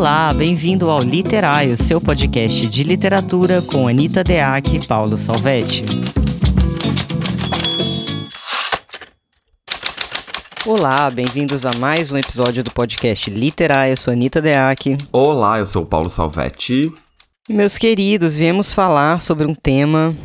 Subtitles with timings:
[0.00, 5.84] Olá, bem-vindo ao Literário, seu podcast de literatura com Anitta Deac e Paulo Salvetti.
[10.66, 13.92] Olá, bem-vindos a mais um episódio do podcast Literário.
[13.92, 14.96] Eu sou Anitta Deac.
[15.12, 16.90] Olá, eu sou o Paulo Salvetti.
[17.46, 20.16] Meus queridos, viemos falar sobre um tema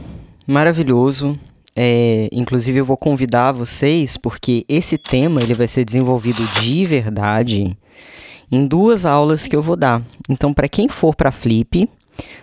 [0.48, 1.38] maravilhoso.
[1.76, 7.78] É, inclusive eu vou convidar vocês porque esse tema ele vai ser desenvolvido de verdade
[8.52, 10.02] em duas aulas que eu vou dar.
[10.30, 11.90] Então, para quem for para Flip,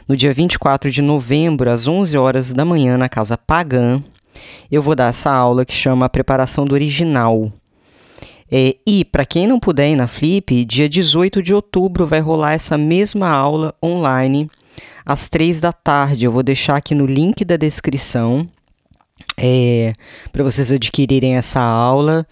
[0.09, 4.03] no dia 24 de novembro, às 11 horas da manhã, na Casa Pagã,
[4.71, 7.53] eu vou dar essa aula que chama Preparação do Original.
[8.51, 12.53] É, e, para quem não puder ir na Flip, dia 18 de outubro vai rolar
[12.53, 14.51] essa mesma aula online
[15.07, 16.27] às 3 da tarde.
[16.27, 18.47] Eu vou deixar aqui no link da descrição
[19.37, 19.95] é,
[20.31, 22.27] para vocês adquirirem essa aula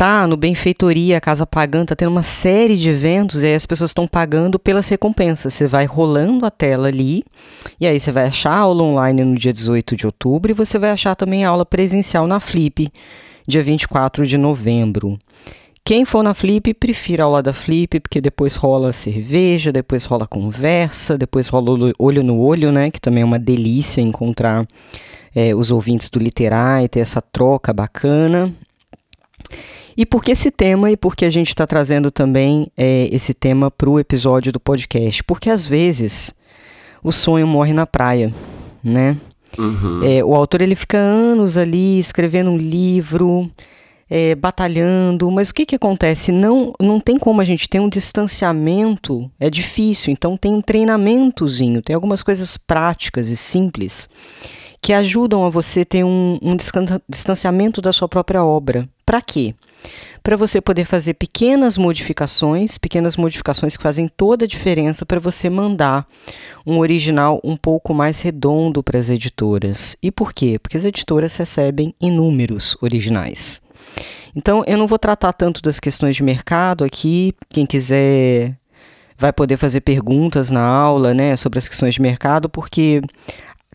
[0.00, 3.90] tá no Benfeitoria, Casa Pagã, tá tendo uma série de eventos e aí as pessoas
[3.90, 5.52] estão pagando pelas recompensas.
[5.52, 7.22] Você vai rolando a tela ali
[7.78, 10.78] e aí você vai achar a aula online no dia 18 de outubro e você
[10.78, 12.90] vai achar também a aula presencial na Flip,
[13.46, 15.18] dia 24 de novembro.
[15.84, 20.26] Quem for na Flip, prefira a aula da Flip, porque depois rola cerveja, depois rola
[20.26, 22.90] conversa, depois rola olho no olho, né?
[22.90, 24.66] Que também é uma delícia encontrar
[25.36, 28.50] é, os ouvintes do Literar e ter essa troca bacana.
[29.96, 33.34] E por que esse tema e por que a gente está trazendo também é, esse
[33.34, 35.22] tema para o episódio do podcast?
[35.24, 36.32] Porque às vezes
[37.02, 38.32] o sonho morre na praia,
[38.82, 39.16] né?
[39.58, 40.02] Uhum.
[40.04, 43.50] É, o autor ele fica anos ali escrevendo um livro,
[44.08, 46.32] é, batalhando, mas o que, que acontece?
[46.32, 51.82] Não, não tem como a gente ter um distanciamento, é difícil, então tem um treinamentozinho,
[51.82, 54.08] tem algumas coisas práticas e simples
[54.80, 56.56] que ajudam a você ter um, um
[57.08, 58.88] distanciamento da sua própria obra.
[59.04, 59.54] Para quê?
[60.22, 65.48] Para você poder fazer pequenas modificações, pequenas modificações que fazem toda a diferença para você
[65.48, 66.06] mandar
[66.66, 69.96] um original um pouco mais redondo para as editoras.
[70.02, 70.58] E por quê?
[70.58, 73.62] Porque as editoras recebem inúmeros originais.
[74.36, 77.34] Então, eu não vou tratar tanto das questões de mercado aqui.
[77.48, 78.54] Quem quiser
[79.18, 83.02] vai poder fazer perguntas na aula, né, sobre as questões de mercado, porque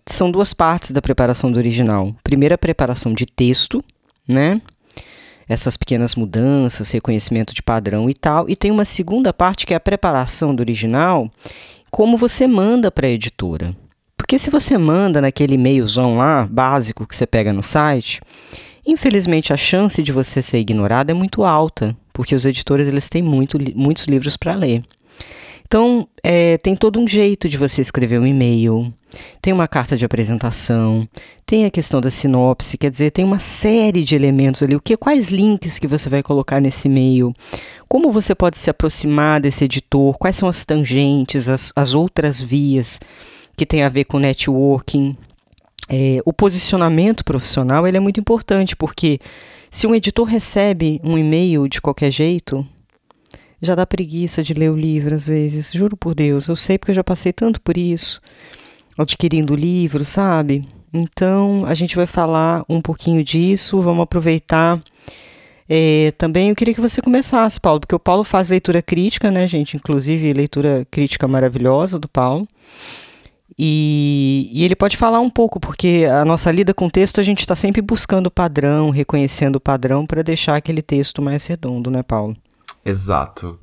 [0.08, 2.14] são duas partes da preparação do original.
[2.24, 3.84] Primeiro, a preparação de texto,
[4.28, 4.62] né?
[5.48, 8.50] Essas pequenas mudanças, reconhecimento de padrão e tal.
[8.50, 11.32] E tem uma segunda parte que é a preparação do original,
[11.92, 13.76] como você manda para a editora.
[14.18, 18.22] Porque se você manda naquele e-mailzão lá, básico que você pega no site,
[18.86, 23.22] infelizmente a chance de você ser ignorado é muito alta, porque os editores eles têm
[23.22, 24.84] muito, muitos livros para ler.
[25.68, 28.94] Então, é, tem todo um jeito de você escrever um e-mail,
[29.42, 31.08] tem uma carta de apresentação,
[31.46, 34.76] tem a questão da sinopse, quer dizer, tem uma série de elementos ali.
[34.76, 37.34] O que, quais links que você vai colocar nesse e-mail?
[37.88, 40.18] Como você pode se aproximar desse editor?
[40.18, 43.00] Quais são as tangentes, as, as outras vias
[43.58, 45.18] que tem a ver com networking?
[45.90, 49.20] É, o posicionamento profissional ele é muito importante, porque
[49.70, 52.68] se um editor recebe um e-mail de qualquer jeito,
[53.66, 56.48] já dá preguiça de ler o livro às vezes, juro por Deus.
[56.48, 58.22] Eu sei porque eu já passei tanto por isso,
[58.98, 60.64] adquirindo livros, sabe?
[60.94, 64.82] Então a gente vai falar um pouquinho disso, vamos aproveitar.
[65.68, 69.48] É, também eu queria que você começasse, Paulo, porque o Paulo faz leitura crítica, né,
[69.48, 69.76] gente?
[69.76, 72.48] Inclusive, leitura crítica maravilhosa do Paulo.
[73.58, 77.24] E, e, ele pode falar um pouco, porque a nossa lida com o texto a
[77.24, 81.90] gente está sempre buscando o padrão, reconhecendo o padrão para deixar aquele texto mais redondo,
[81.90, 82.36] né, Paulo?
[82.86, 83.60] Exato.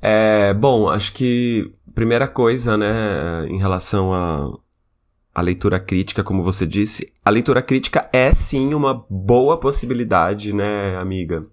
[0.00, 4.56] É, bom, acho que primeira coisa, né, em relação a,
[5.34, 10.96] a leitura crítica, como você disse, a leitura crítica é sim uma boa possibilidade, né,
[10.96, 11.44] amiga,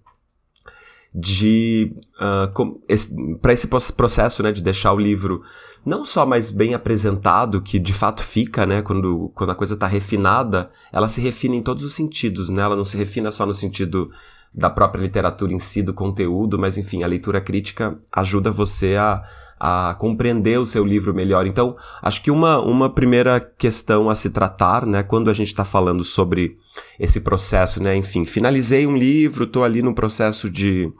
[1.12, 5.42] de uh, para esse processo, né, de deixar o livro
[5.84, 9.86] não só mais bem apresentado, que de fato fica, né, quando, quando a coisa está
[9.86, 13.54] refinada, ela se refina em todos os sentidos, né, ela não se refina só no
[13.54, 14.10] sentido
[14.54, 19.22] da própria literatura em si, do conteúdo, mas enfim, a leitura crítica ajuda você a,
[19.58, 21.46] a compreender o seu livro melhor.
[21.46, 25.64] Então, acho que uma, uma primeira questão a se tratar, né, quando a gente está
[25.64, 26.54] falando sobre
[26.98, 30.92] esse processo, né, enfim, finalizei um livro, estou ali no processo de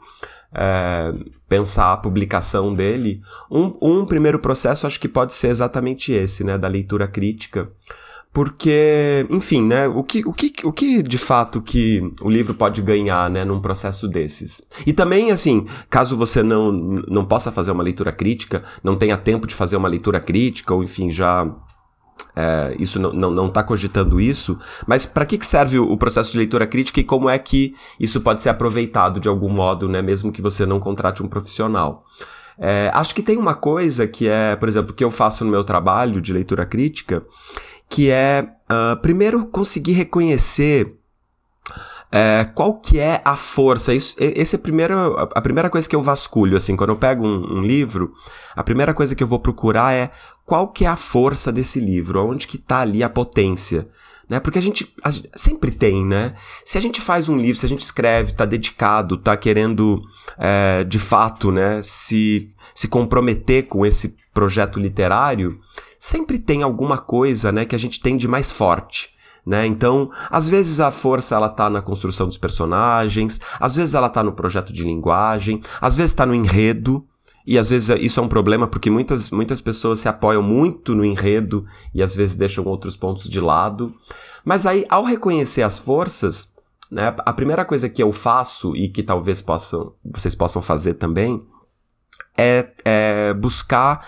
[0.53, 1.13] é,
[1.47, 6.57] pensar a publicação dele, um, um primeiro processo acho que pode ser exatamente esse, né,
[6.57, 7.69] da leitura crítica,
[8.31, 12.81] porque, enfim, né, o que, o, que, o que de fato que o livro pode
[12.81, 14.69] ganhar, né, num processo desses?
[14.85, 19.47] E também, assim, caso você não, não possa fazer uma leitura crítica, não tenha tempo
[19.47, 21.49] de fazer uma leitura crítica, ou enfim, já
[22.35, 26.31] é, isso não, não, não tá cogitando isso, mas para que, que serve o, processo
[26.31, 30.01] de leitura crítica e como é que isso pode ser aproveitado de algum modo, né,
[30.01, 32.05] mesmo que você não contrate um profissional?
[32.57, 35.63] É, acho que tem uma coisa que é, por exemplo, que eu faço no meu
[35.63, 37.25] trabalho de leitura crítica,
[37.89, 40.99] que é, uh, primeiro, conseguir reconhecer
[42.11, 43.93] é, qual que é a força?
[43.93, 47.25] Isso, esse é a primeira, a primeira coisa que eu vasculho, assim, quando eu pego
[47.25, 48.13] um, um, livro,
[48.55, 50.09] a primeira coisa que eu vou procurar é
[50.43, 53.87] qual que é a força desse livro, onde que tá ali a potência,
[54.27, 54.39] né?
[54.39, 56.33] Porque a gente, a sempre tem, né?
[56.65, 60.01] Se a gente faz um livro, se a gente escreve, tá dedicado, tá querendo,
[60.37, 65.59] é, de fato, né, se, se comprometer com esse projeto literário,
[65.99, 69.09] sempre tem alguma coisa, né, que a gente tem de mais forte.
[69.45, 69.65] Né?
[69.65, 74.23] Então, às vezes a força ela tá na construção dos personagens, às vezes ela tá
[74.23, 77.05] no projeto de linguagem, às vezes está no enredo,
[77.45, 81.03] e às vezes isso é um problema porque muitas, muitas pessoas se apoiam muito no
[81.03, 83.93] enredo e às vezes deixam outros pontos de lado.
[84.45, 86.53] Mas aí, ao reconhecer as forças,
[86.91, 91.43] né, a primeira coisa que eu faço e que talvez possam, vocês possam fazer também
[92.37, 94.05] é, é buscar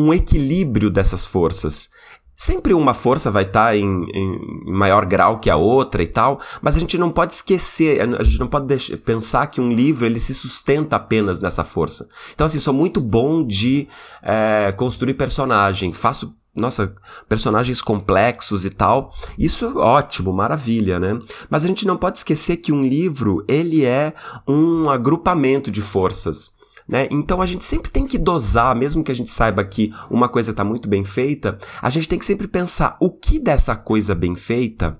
[0.00, 1.90] um equilíbrio dessas forças.
[2.36, 6.40] Sempre uma força vai estar tá em, em, maior grau que a outra e tal,
[6.62, 10.06] mas a gente não pode esquecer, a gente não pode deixar, pensar que um livro
[10.06, 12.08] ele se sustenta apenas nessa força.
[12.32, 13.86] Então, assim, sou muito bom de
[14.22, 16.94] é, construir personagem, faço nossa,
[17.28, 19.12] personagens complexos e tal.
[19.38, 21.20] Isso é ótimo, maravilha, né?
[21.48, 24.14] Mas a gente não pode esquecer que um livro, ele é
[24.48, 26.58] um agrupamento de forças.
[26.90, 27.06] Né?
[27.08, 30.50] Então a gente sempre tem que dosar, mesmo que a gente saiba que uma coisa
[30.50, 34.34] está muito bem feita, a gente tem que sempre pensar o que dessa coisa bem
[34.34, 34.98] feita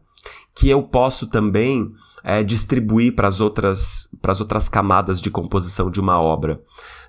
[0.54, 1.90] que eu posso também
[2.22, 4.08] é, distribuir para as outras,
[4.40, 6.60] outras camadas de composição de uma obra.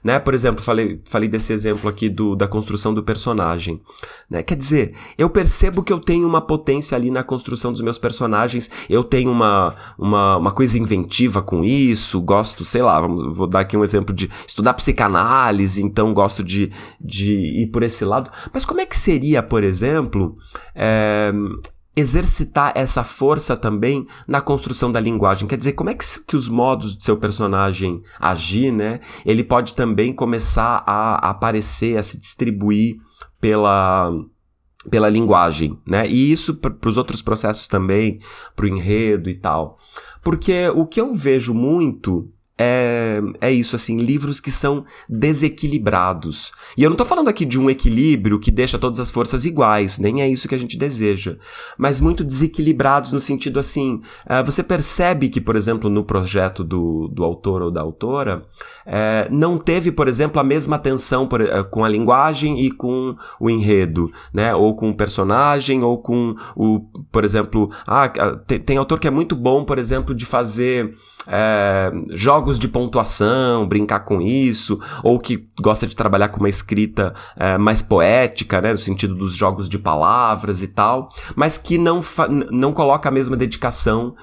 [0.03, 0.17] Né?
[0.17, 3.81] Por exemplo, falei, falei desse exemplo aqui do, da construção do personagem.
[4.29, 4.41] Né?
[4.41, 8.69] Quer dizer, eu percebo que eu tenho uma potência ali na construção dos meus personagens,
[8.89, 13.77] eu tenho uma, uma, uma coisa inventiva com isso, gosto, sei lá, vou dar aqui
[13.77, 18.31] um exemplo de estudar psicanálise, então gosto de, de ir por esse lado.
[18.51, 20.35] Mas como é que seria, por exemplo,
[20.73, 21.31] é,
[21.95, 25.47] exercitar essa força também na construção da linguagem.
[25.47, 29.01] Quer dizer, como é que, que os modos do seu personagem agir, né?
[29.25, 32.97] Ele pode também começar a, a aparecer, a se distribuir
[33.39, 34.11] pela
[34.89, 36.07] pela linguagem, né?
[36.07, 38.17] E isso para os outros processos também,
[38.55, 39.77] para o enredo e tal.
[40.23, 46.51] Porque o que eu vejo muito é, é isso, assim, livros que são desequilibrados.
[46.77, 49.97] E eu não tô falando aqui de um equilíbrio que deixa todas as forças iguais,
[49.97, 51.37] nem é isso que a gente deseja.
[51.75, 57.07] Mas muito desequilibrados no sentido assim, uh, você percebe que, por exemplo, no projeto do,
[57.07, 58.43] do autor ou da autora,
[58.85, 63.15] uh, não teve, por exemplo, a mesma atenção por, uh, com a linguagem e com
[63.39, 64.53] o enredo, né?
[64.53, 66.81] Ou com o personagem, ou com o,
[67.11, 68.07] por exemplo, ah,
[68.45, 70.95] tem, tem autor que é muito bom, por exemplo, de fazer
[71.27, 71.91] é,
[72.51, 77.57] jogos de pontuação, brincar com isso, ou que gosta de trabalhar com uma escrita é,
[77.57, 82.01] mais poética, né, no sentido dos jogos de palavras e tal, mas que não,
[82.49, 84.15] não coloca a mesma dedicação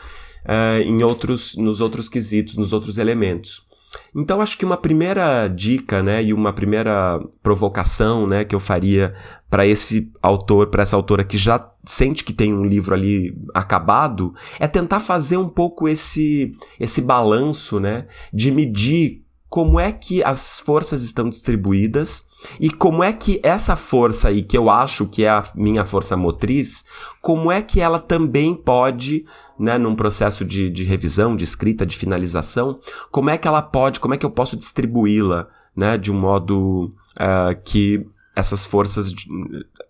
[0.44, 3.67] é, em outros, nos outros quesitos, nos outros elementos.
[4.14, 9.14] Então acho que uma primeira dica, né, e uma primeira provocação, né, que eu faria
[9.48, 14.34] para esse autor, para essa autora que já sente que tem um livro ali acabado,
[14.58, 20.60] é tentar fazer um pouco esse esse balanço, né, de medir como é que as
[20.60, 22.27] forças estão distribuídas
[22.60, 26.16] e como é que essa força aí, que eu acho que é a minha força
[26.16, 26.84] motriz,
[27.20, 29.24] como é que ela também pode,
[29.58, 32.78] né, num processo de, de revisão, de escrita, de finalização,
[33.10, 36.92] como é que ela pode, como é que eu posso distribuí-la, né, de um modo
[37.16, 39.12] uh, que essas forças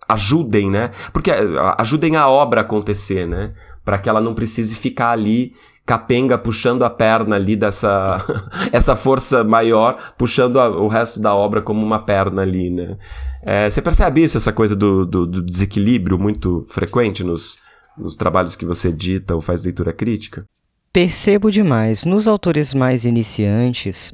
[0.08, 0.90] ajudem, né?
[1.12, 3.52] Porque uh, ajudem a obra a acontecer, né?
[3.84, 5.54] Para que ela não precise ficar ali
[5.88, 8.22] capenga puxando a perna ali dessa
[8.70, 12.98] essa força maior, puxando a, o resto da obra como uma perna ali, né?
[13.42, 17.56] É, você percebe isso, essa coisa do, do, do, desequilíbrio muito frequente nos,
[17.96, 20.44] nos trabalhos que você edita ou faz leitura crítica?
[20.92, 22.04] Percebo demais.
[22.04, 24.12] Nos autores mais iniciantes,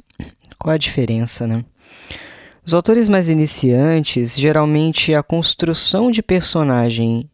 [0.57, 1.65] qual a diferença, né?
[2.65, 7.29] Os autores mais iniciantes, geralmente a construção de personagem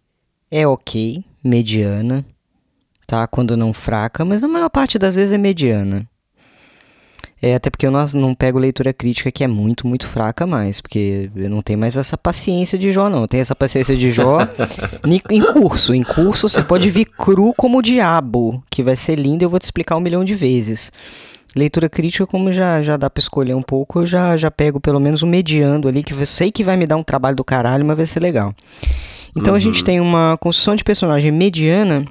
[0.49, 2.25] é ok, mediana,
[3.11, 3.27] tá?
[3.27, 6.05] Quando não fraca, mas a maior parte das vezes é mediana.
[7.41, 10.79] É, até porque eu não, não pego leitura crítica que é muito, muito fraca mais,
[10.79, 13.23] porque eu não tenho mais essa paciência de Jó, não.
[13.23, 14.47] Eu tenho essa paciência de Jó
[15.29, 15.93] em curso.
[15.93, 19.49] Em curso você pode vir cru como o diabo, que vai ser lindo e eu
[19.49, 20.89] vou te explicar um milhão de vezes.
[21.53, 25.01] Leitura crítica, como já, já dá pra escolher um pouco, eu já, já pego pelo
[25.01, 27.83] menos um mediando ali, que eu sei que vai me dar um trabalho do caralho,
[27.83, 28.55] mas vai ser legal.
[29.35, 29.57] Então uhum.
[29.57, 29.85] a gente uhum.
[29.85, 32.05] tem uma construção de personagem mediana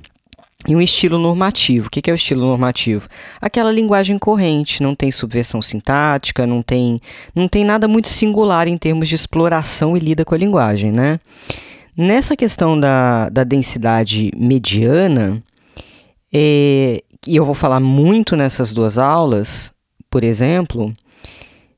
[0.68, 1.86] e um estilo normativo.
[1.86, 3.08] O que é o estilo normativo?
[3.40, 7.00] Aquela linguagem corrente, não tem subversão sintática, não tem,
[7.34, 11.18] não tem nada muito singular em termos de exploração e lida com a linguagem, né?
[11.96, 15.42] Nessa questão da, da densidade mediana,
[16.32, 19.72] é, e eu vou falar muito nessas duas aulas,
[20.08, 20.92] por exemplo,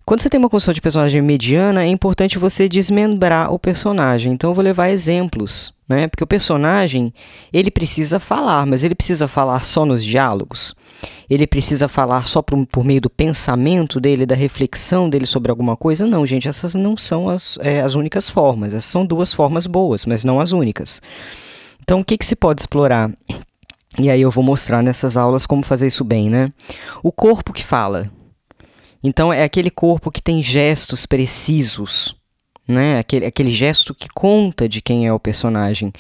[0.05, 4.33] quando você tem uma construção de personagem mediana, é importante você desmembrar o personagem.
[4.33, 6.09] Então eu vou levar exemplos, né?
[6.09, 7.13] Porque o personagem,
[7.53, 10.75] ele precisa falar, mas ele precisa falar só nos diálogos.
[11.31, 15.77] Ele precisa falar só por, por meio do pensamento dele, da reflexão dele sobre alguma
[15.77, 16.07] coisa.
[16.07, 18.75] Não, gente, essas não são as, é, as únicas formas.
[18.75, 21.01] Essas são duas formas boas, mas não as únicas.
[21.81, 23.11] Então, o que, que se pode explorar?
[23.99, 26.53] E aí eu vou mostrar nessas aulas como fazer isso bem, né?
[27.03, 28.11] O corpo que fala.
[29.03, 32.15] Então é aquele corpo que tem gestos precisos,
[32.67, 32.99] né?
[32.99, 35.93] Aquele, aquele gesto que conta de quem é o personagem.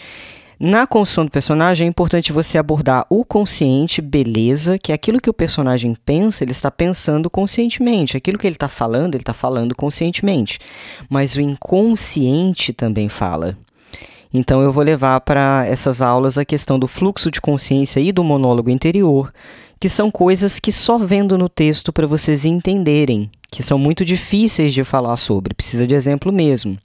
[0.65, 5.29] Na construção do personagem é importante você abordar o consciente, beleza, que é aquilo que
[5.29, 8.17] o personagem pensa, ele está pensando conscientemente.
[8.17, 10.61] Aquilo que ele está falando, ele está falando conscientemente.
[11.11, 13.59] Mas o inconsciente também fala.
[14.33, 18.23] Então eu vou levar para essas aulas a questão do fluxo de consciência e do
[18.23, 19.33] monólogo interior,
[19.83, 24.73] que são coisas que só vendo no texto para vocês entenderem, que são muito difíceis
[24.73, 26.79] de falar sobre, precisa de exemplo mesmo.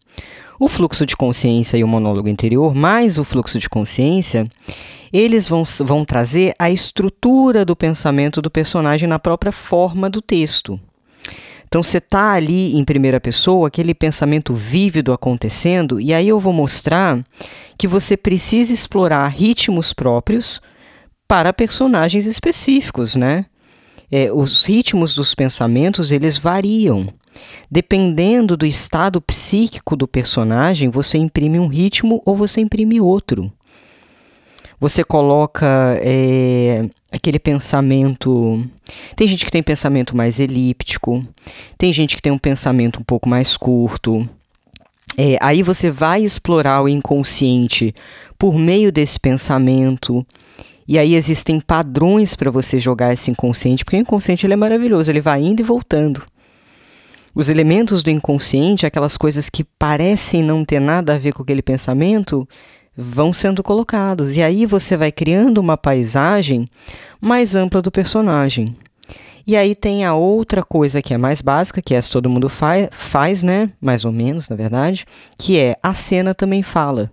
[0.60, 4.50] O fluxo de consciência e o monólogo interior, mais o fluxo de consciência,
[5.14, 10.80] eles vão, vão trazer a estrutura do pensamento do personagem na própria forma do texto.
[11.68, 16.52] Então você está ali em primeira pessoa, aquele pensamento vívido acontecendo, e aí eu vou
[16.52, 17.24] mostrar
[17.78, 20.60] que você precisa explorar ritmos próprios
[21.28, 23.46] para personagens específicos, né?
[24.12, 27.08] É, os ritmos dos pensamentos eles variam.
[27.70, 33.52] Dependendo do estado psíquico do personagem, você imprime um ritmo ou você imprime outro.
[34.80, 38.64] Você coloca é, aquele pensamento.
[39.16, 41.26] Tem gente que tem pensamento mais elíptico,
[41.78, 44.28] tem gente que tem um pensamento um pouco mais curto.
[45.18, 47.94] É, aí você vai explorar o inconsciente
[48.38, 50.26] por meio desse pensamento.
[50.88, 55.12] E aí existem padrões para você jogar esse inconsciente, porque o inconsciente ele é maravilhoso,
[55.12, 56.24] ele vai indo e voltando.
[57.36, 61.62] Os elementos do inconsciente, aquelas coisas que parecem não ter nada a ver com aquele
[61.62, 62.48] pensamento,
[62.98, 64.36] vão sendo colocados.
[64.36, 66.66] E aí você vai criando uma paisagem
[67.22, 68.76] mais ampla do personagem.
[69.46, 72.90] E aí tem a outra coisa que é mais básica, que essa todo mundo fa
[72.92, 73.70] faz, né?
[73.80, 75.06] Mais ou menos, na verdade,
[75.38, 77.10] que é a cena também fala.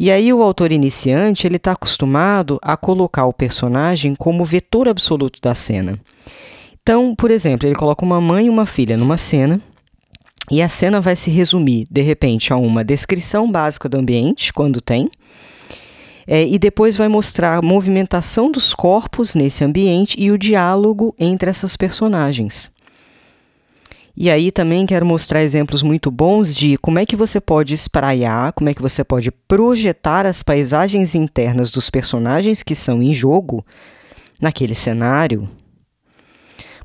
[0.00, 5.38] E aí o autor iniciante ele está acostumado a colocar o personagem como vetor absoluto
[5.42, 6.00] da cena.
[6.82, 9.60] Então, por exemplo, ele coloca uma mãe e uma filha numa cena
[10.50, 14.80] e a cena vai se resumir, de repente, a uma descrição básica do ambiente, quando
[14.80, 15.10] tem,
[16.26, 21.50] é, e depois vai mostrar a movimentação dos corpos nesse ambiente e o diálogo entre
[21.50, 22.72] essas personagens.
[24.22, 28.52] E aí também quero mostrar exemplos muito bons de como é que você pode espraiar,
[28.52, 33.64] como é que você pode projetar as paisagens internas dos personagens que são em jogo
[34.38, 35.48] naquele cenário.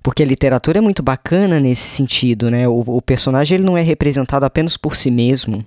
[0.01, 2.69] Porque a literatura é muito bacana nesse sentido, né?
[2.69, 5.65] O, o, personagem ele não é representado apenas por si mesmo.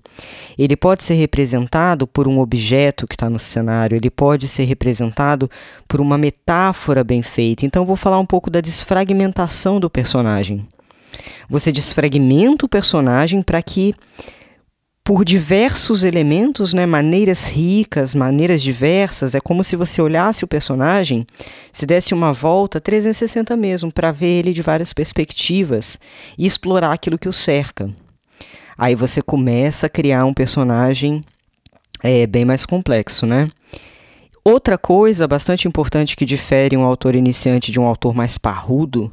[0.58, 5.50] Ele pode ser representado por um objeto que está no cenário, ele pode ser representado
[5.86, 7.66] por uma metáfora bem feita.
[7.66, 10.66] Então, vou falar um pouco da desfragmentação do personagem.
[11.48, 13.94] Você desfragmenta o personagem para que,
[15.02, 21.26] por diversos elementos, né, maneiras ricas, maneiras diversas, é como se você olhasse o personagem,
[21.72, 25.98] se desse uma volta 360 mesmo, para ver ele de várias perspectivas
[26.36, 27.88] e explorar aquilo que o cerca.
[28.76, 31.20] Aí você começa a criar um personagem
[32.02, 33.50] é, bem mais complexo, né?
[34.44, 39.12] Outra coisa bastante importante que difere um autor iniciante de um autor mais parrudo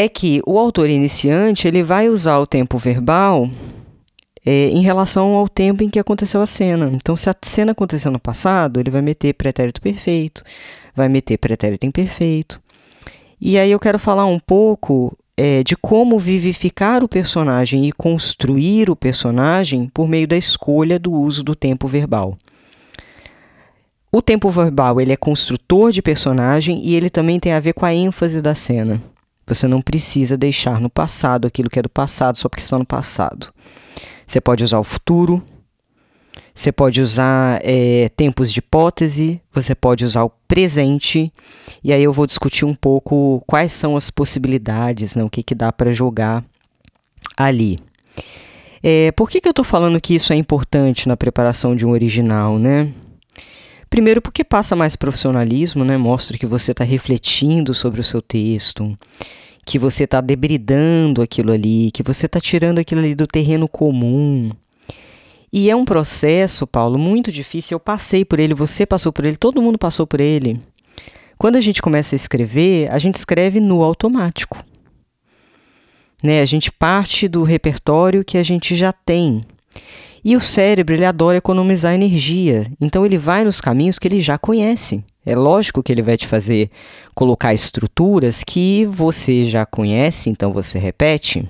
[0.00, 3.50] é que o autor iniciante ele vai usar o tempo verbal
[4.46, 6.88] é, em relação ao tempo em que aconteceu a cena.
[6.94, 10.44] Então, se a cena aconteceu no passado, ele vai meter pretérito perfeito,
[10.94, 12.60] vai meter pretérito imperfeito.
[13.40, 18.88] E aí eu quero falar um pouco é, de como vivificar o personagem e construir
[18.88, 22.38] o personagem por meio da escolha do uso do tempo verbal.
[24.12, 27.84] O tempo verbal ele é construtor de personagem e ele também tem a ver com
[27.84, 29.02] a ênfase da cena.
[29.48, 32.86] Você não precisa deixar no passado aquilo que é do passado só porque está no
[32.86, 33.52] passado.
[34.26, 35.42] Você pode usar o futuro,
[36.54, 41.32] você pode usar é, tempos de hipótese, você pode usar o presente,
[41.82, 45.54] e aí eu vou discutir um pouco quais são as possibilidades, né, o que, que
[45.54, 46.44] dá para jogar
[47.36, 47.78] ali.
[48.82, 51.90] É, por que, que eu estou falando que isso é importante na preparação de um
[51.90, 52.92] original, né?
[53.90, 55.96] Primeiro, porque passa mais profissionalismo, né?
[55.96, 58.96] Mostra que você está refletindo sobre o seu texto,
[59.64, 64.50] que você está debridando aquilo ali, que você está tirando aquilo ali do terreno comum.
[65.52, 67.76] E é um processo, Paulo, muito difícil.
[67.76, 70.60] Eu passei por ele, você passou por ele, todo mundo passou por ele.
[71.38, 74.62] Quando a gente começa a escrever, a gente escreve no automático.
[76.22, 76.42] Né?
[76.42, 79.42] A gente parte do repertório que a gente já tem.
[80.24, 84.36] E o cérebro, ele adora economizar energia, então ele vai nos caminhos que ele já
[84.36, 85.02] conhece.
[85.24, 86.70] É lógico que ele vai te fazer
[87.14, 91.48] colocar estruturas que você já conhece, então você repete.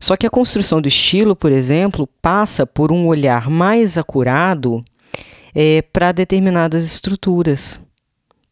[0.00, 4.84] Só que a construção do estilo, por exemplo, passa por um olhar mais acurado
[5.54, 7.80] é, para determinadas estruturas.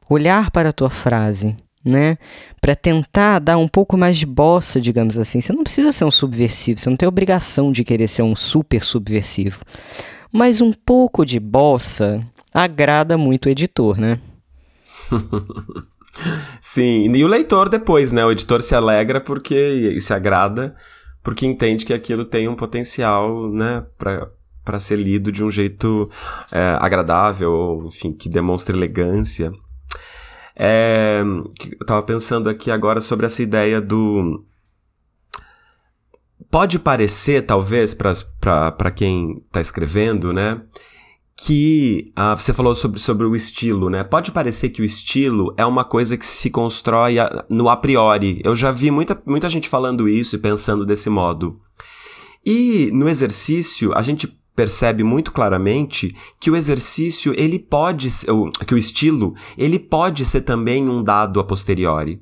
[0.09, 2.19] Olhar para a tua frase, né?
[2.61, 5.40] Para tentar dar um pouco mais de bossa, digamos assim.
[5.40, 8.83] Você não precisa ser um subversivo, você não tem obrigação de querer ser um super
[8.83, 9.62] subversivo.
[10.33, 12.21] Mas um pouco de bossa
[12.52, 14.19] agrada muito o editor, né?
[16.61, 18.25] Sim, e o leitor depois, né?
[18.25, 20.75] O editor se alegra porque se agrada,
[21.23, 26.11] porque entende que aquilo tem um potencial, né, para ser lido de um jeito
[26.50, 29.52] é, agradável, enfim, que demonstre elegância.
[30.59, 31.23] É,
[31.79, 34.45] eu tava pensando aqui agora sobre essa ideia do.
[36.51, 40.63] Pode parecer, talvez, para quem está escrevendo, né?
[41.37, 44.03] Que ah, você falou sobre, sobre o estilo, né?
[44.03, 48.41] Pode parecer que o estilo é uma coisa que se constrói a, no a priori.
[48.43, 51.61] Eu já vi muita, muita gente falando isso e pensando desse modo.
[52.45, 58.09] E no exercício, a gente percebe muito claramente que o exercício ele pode
[58.67, 62.19] que o estilo ele pode ser também um dado a posteriori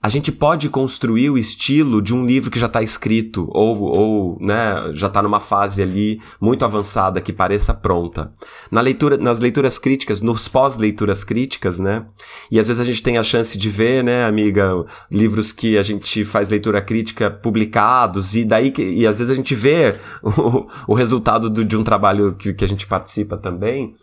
[0.00, 4.38] a gente pode construir o estilo de um livro que já está escrito ou, ou
[4.40, 8.32] né, já está numa fase ali muito avançada que pareça pronta.
[8.70, 12.06] Na leitura, nas leituras críticas, nos pós-leituras críticas, né?
[12.48, 15.82] E às vezes a gente tem a chance de ver, né, amiga, livros que a
[15.82, 20.68] gente faz leitura crítica publicados e daí que, e às vezes a gente vê o,
[20.86, 23.96] o resultado do, de um trabalho que, que a gente participa também.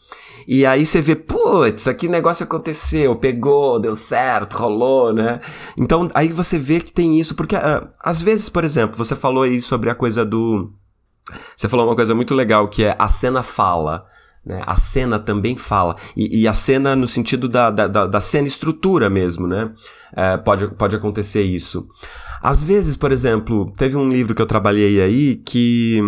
[0.47, 5.41] E aí você vê, putz, aqui negócio aconteceu, pegou, deu certo, rolou, né?
[5.79, 9.43] Então aí você vê que tem isso, porque uh, às vezes, por exemplo, você falou
[9.43, 10.71] aí sobre a coisa do.
[11.55, 14.05] Você falou uma coisa muito legal que é a cena fala.
[14.45, 14.61] Né?
[14.65, 15.95] A cena também fala.
[16.15, 19.71] E, e a cena no sentido da, da, da, cena estrutura mesmo, né?
[20.15, 21.87] É, pode, pode acontecer isso.
[22.41, 25.99] Às vezes, por exemplo, teve um livro que eu trabalhei aí que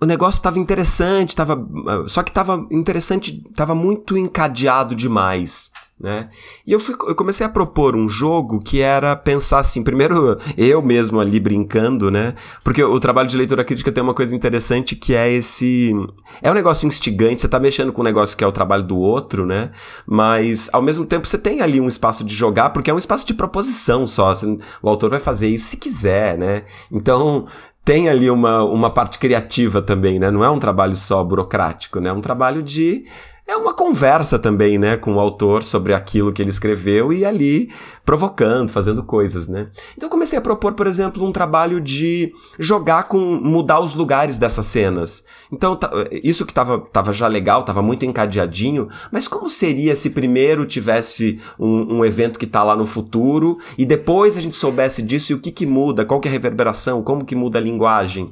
[0.00, 1.66] o negócio estava interessante, tava,
[2.06, 5.70] só que estava interessante, estava muito encadeado demais.
[6.00, 6.28] Né?
[6.64, 10.80] E eu, fui, eu comecei a propor um jogo que era pensar assim, primeiro eu
[10.80, 12.36] mesmo ali brincando, né?
[12.62, 15.92] Porque o trabalho de leitura crítica tem uma coisa interessante que é esse.
[16.40, 18.96] É um negócio instigante, você tá mexendo com um negócio que é o trabalho do
[18.96, 19.72] outro, né?
[20.06, 23.26] Mas ao mesmo tempo você tem ali um espaço de jogar, porque é um espaço
[23.26, 24.30] de proposição só.
[24.30, 26.62] Assim, o autor vai fazer isso se quiser, né?
[26.92, 27.44] Então
[27.84, 30.30] tem ali uma, uma parte criativa também, né?
[30.30, 32.10] Não é um trabalho só burocrático, né?
[32.10, 33.04] É um trabalho de
[33.48, 37.72] é uma conversa também, né, com o autor sobre aquilo que ele escreveu e ali
[38.04, 39.68] provocando, fazendo coisas, né?
[39.96, 44.38] Então eu comecei a propor, por exemplo, um trabalho de jogar com mudar os lugares
[44.38, 45.24] dessas cenas.
[45.50, 45.80] Então
[46.22, 51.40] isso que tava, tava já legal, tava muito encadeadinho, mas como seria se primeiro tivesse
[51.58, 55.34] um, um evento que tá lá no futuro e depois a gente soubesse disso e
[55.34, 58.30] o que que muda, qual que é a reverberação, como que muda a linguagem?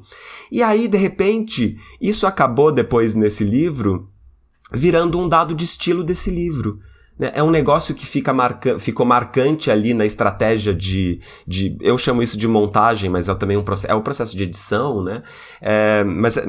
[0.53, 4.09] E aí, de repente, isso acabou depois nesse livro
[4.73, 6.81] virando um dado de estilo desse livro.
[7.19, 7.33] Né?
[7.35, 11.77] É um negócio que fica marca ficou marcante ali na estratégia de, de.
[11.81, 13.91] Eu chamo isso de montagem, mas é também um processo.
[13.91, 15.23] É o um processo de edição, né?
[15.61, 16.45] É, mas é,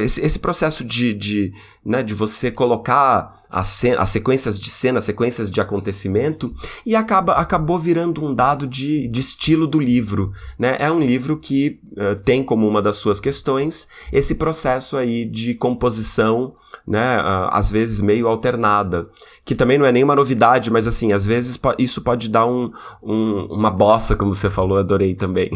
[0.00, 1.52] esse, esse processo de, de,
[1.84, 7.32] né, de você colocar as, as sequências de cena, as sequências de acontecimento, e acaba,
[7.32, 10.30] acabou virando um dado de, de estilo do livro.
[10.58, 10.76] Né?
[10.78, 15.54] É um livro que uh, tem como uma das suas questões esse processo aí de
[15.54, 16.54] composição,
[16.86, 19.08] né, uh, às vezes meio alternada,
[19.42, 22.70] que também não é nenhuma novidade, mas assim, às vezes isso pode dar um,
[23.02, 25.50] um, uma bossa, como você falou, adorei também.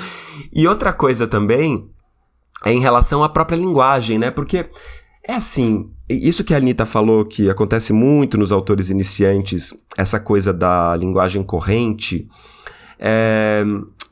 [0.50, 1.86] e outra coisa também
[2.64, 4.30] é em relação à própria linguagem, né?
[4.30, 4.70] Porque
[5.26, 10.52] é assim, isso que a Anitta falou, que acontece muito nos autores iniciantes, essa coisa
[10.52, 12.28] da linguagem corrente,
[12.98, 13.64] é,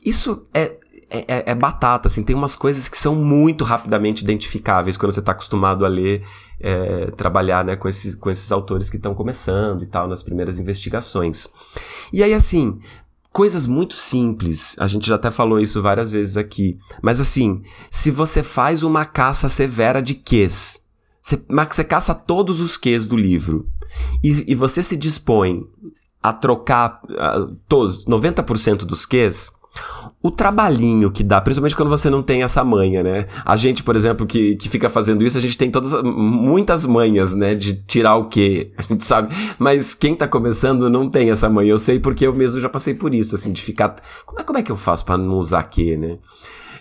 [0.03, 0.73] isso é,
[1.09, 5.33] é, é, batata, assim, tem umas coisas que são muito rapidamente identificáveis quando você está
[5.33, 6.23] acostumado a ler,
[6.59, 10.59] é, trabalhar né, com, esses, com esses autores que estão começando e tal, nas primeiras
[10.59, 11.49] investigações.
[12.13, 12.79] E aí, assim,
[13.33, 18.09] coisas muito simples, a gente já até falou isso várias vezes aqui, mas assim, se
[18.09, 20.81] você faz uma caça severa de ques,
[21.21, 23.67] você, você caça todos os Qs do livro
[24.23, 25.63] e, e você se dispõe
[26.21, 29.51] a trocar uh, todos, 90% dos Qs,
[30.23, 33.25] o trabalhinho que dá, principalmente quando você não tem essa manha, né?
[33.43, 37.33] A gente, por exemplo, que, que fica fazendo isso, a gente tem todas muitas manhas,
[37.33, 37.55] né?
[37.55, 38.71] De tirar o quê?
[38.77, 39.33] A gente sabe.
[39.57, 41.71] Mas quem tá começando não tem essa manha.
[41.71, 43.95] Eu sei porque eu mesmo já passei por isso, assim, de ficar.
[44.25, 46.19] Como é, como é que eu faço para não usar quê, né?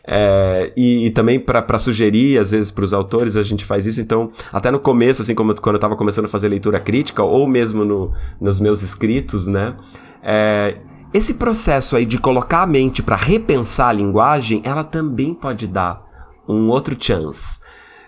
[0.06, 4.00] É, e, e, também para sugerir, às vezes, para os autores, a gente faz isso.
[4.00, 7.46] Então, até no começo, assim, como quando eu estava começando a fazer leitura crítica, ou
[7.46, 9.76] mesmo no, nos meus escritos, né?
[10.22, 10.76] É,
[11.12, 16.02] esse processo aí de colocar a mente para repensar a linguagem, ela também pode dar
[16.48, 17.60] um outro chance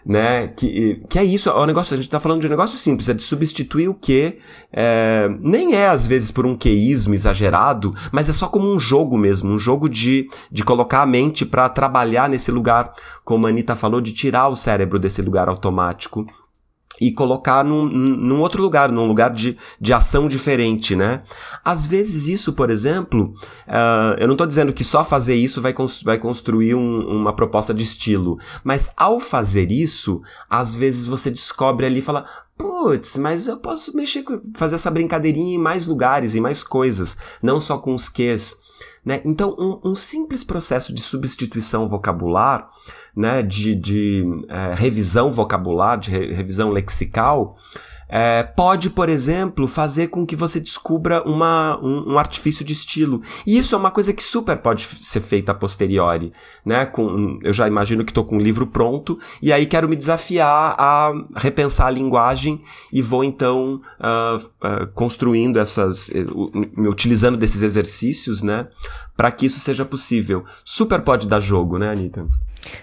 [0.04, 0.48] né?
[0.48, 3.14] Que, que é isso, é negócio, a gente tá falando de um negócio simples, é
[3.14, 4.38] de substituir o que
[4.72, 9.16] é, nem é às vezes por um queísmo exagerado, mas é só como um jogo
[9.16, 12.92] mesmo, um jogo de, de colocar a mente para trabalhar nesse lugar,
[13.24, 16.26] como a Anitta falou, de tirar o cérebro desse lugar automático
[17.02, 21.24] e colocar num, num outro lugar, num lugar de, de ação diferente, né?
[21.64, 23.34] Às vezes isso, por exemplo,
[23.66, 27.32] uh, eu não estou dizendo que só fazer isso vai, cons vai construir um, uma
[27.34, 32.24] proposta de estilo, mas ao fazer isso, às vezes você descobre ali e fala,
[32.56, 37.60] putz, mas eu posso mexer, fazer essa brincadeirinha em mais lugares, em mais coisas, não
[37.60, 38.62] só com os Qs.
[39.04, 39.20] Né?
[39.24, 42.70] Então, um, um simples processo de substituição vocabular
[43.16, 47.56] né, de, de é, revisão vocabular, de re, revisão lexical,
[48.14, 53.22] é, pode, por exemplo, fazer com que você descubra uma, um, um, artifício de estilo.
[53.46, 56.30] E isso é uma coisa que super pode ser feita a posteriori.
[56.62, 56.84] Né?
[56.84, 60.74] Com, eu já imagino que estou com um livro pronto e aí quero me desafiar
[60.78, 62.60] a repensar a linguagem
[62.92, 68.68] e vou então uh, uh, construindo essas, uh, me utilizando desses exercícios, né,
[69.16, 70.44] para que isso seja possível.
[70.62, 72.26] Super pode dar jogo, né, Anitta?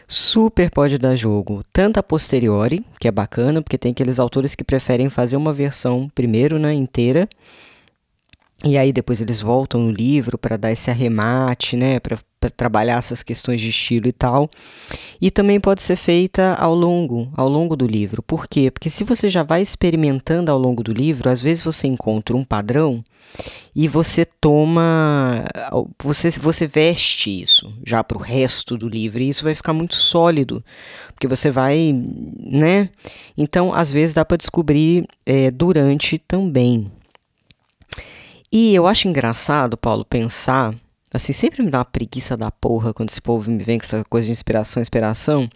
[0.07, 4.63] Super pode dar jogo, tanto a posteriori, que é bacana, porque tem aqueles autores que
[4.63, 7.27] preferem fazer uma versão primeiro, né, inteira,
[8.63, 12.19] e aí depois eles voltam no livro para dar esse arremate, né, para
[12.55, 14.49] trabalhar essas questões de estilo e tal.
[15.21, 18.21] E também pode ser feita ao longo, ao longo do livro.
[18.21, 18.69] Por quê?
[18.69, 22.43] Porque se você já vai experimentando ao longo do livro, às vezes você encontra um
[22.43, 23.03] padrão
[23.75, 25.45] e você toma,
[26.03, 29.95] você, você veste isso já para o resto do livro e isso vai ficar muito
[29.95, 30.63] sólido,
[31.13, 31.93] porque você vai,
[32.39, 32.89] né?
[33.37, 36.91] Então, às vezes dá para descobrir é, durante também.
[38.51, 40.73] E eu acho engraçado, Paulo, pensar
[41.13, 44.03] assim, sempre me dá uma preguiça da porra quando esse povo me vem com essa
[44.09, 45.49] coisa de inspiração, inspiração.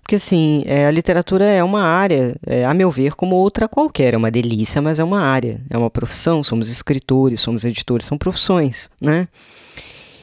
[0.00, 4.12] Porque, assim, é, a literatura é uma área, é, a meu ver, como outra qualquer.
[4.12, 5.60] É uma delícia, mas é uma área.
[5.70, 6.44] É uma profissão.
[6.44, 9.26] Somos escritores, somos editores, são profissões, né?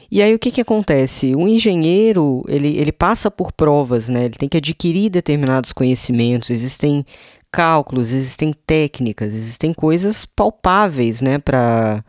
[0.08, 1.34] E aí o que, que acontece?
[1.34, 4.26] O engenheiro, ele, ele passa por provas, né?
[4.26, 6.50] Ele tem que adquirir determinados conhecimentos.
[6.50, 7.04] Existem
[7.52, 11.38] cálculos, existem técnicas, existem coisas palpáveis, né?
[11.38, 12.02] Para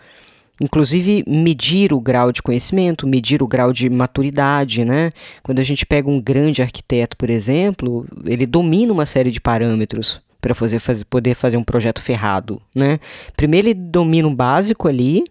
[0.62, 5.12] inclusive medir o grau de conhecimento, medir o grau de maturidade, né?
[5.41, 10.21] Quando a gente pega um grande arquiteto, por exemplo, ele domina uma série de parâmetros
[10.39, 12.99] para fazer, fazer, poder fazer um projeto ferrado, né?
[13.36, 15.23] Primeiro ele domina o básico ali,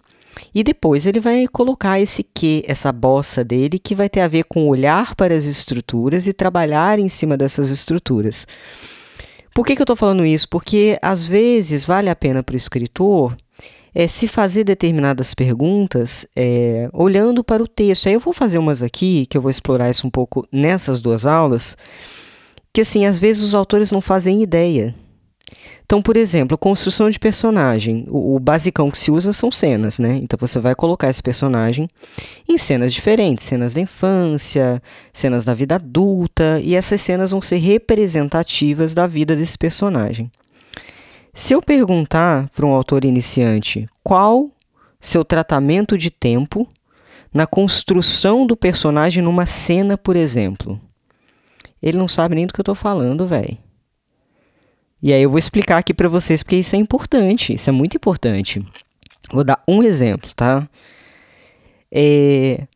[0.55, 4.45] e depois ele vai colocar esse que, essa bossa dele, que vai ter a ver
[4.45, 8.47] com olhar para as estruturas e trabalhar em cima dessas estruturas.
[9.55, 10.49] Por que, que eu estou falando isso?
[10.49, 13.37] Porque às vezes vale a pena para o escritor
[13.95, 18.07] é, se fazer determinadas perguntas é, olhando para o texto.
[18.07, 21.27] Aí eu vou fazer umas aqui, que eu vou explorar isso um pouco nessas duas
[21.27, 21.77] aulas,
[22.73, 24.95] que assim, às vezes os autores não fazem ideia.
[25.93, 28.07] Então, por exemplo, construção de personagem.
[28.09, 30.19] O, o basicão que se usa são cenas, né?
[30.23, 31.87] Então você vai colocar esse personagem
[32.49, 37.59] em cenas diferentes, cenas da infância, cenas da vida adulta, e essas cenas vão ser
[37.59, 40.33] representativas da vida desse personagem.
[41.35, 44.49] Se eu perguntar para um autor iniciante qual
[44.99, 46.67] seu tratamento de tempo
[47.35, 50.81] na construção do personagem numa cena, por exemplo,
[51.83, 53.59] ele não sabe nem do que eu estou falando, velho.
[55.03, 57.97] E aí eu vou explicar aqui para vocês porque isso é importante, isso é muito
[57.97, 58.65] importante.
[59.33, 60.69] Vou dar um exemplo, tá?
[61.91, 62.67] É...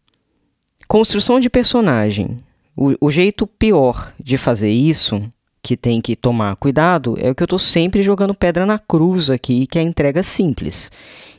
[0.88, 2.38] Construção de personagem.
[2.76, 5.22] O, o jeito pior de fazer isso
[5.62, 9.30] que tem que tomar cuidado é o que eu estou sempre jogando pedra na cruz
[9.30, 10.90] aqui, que é a entrega simples.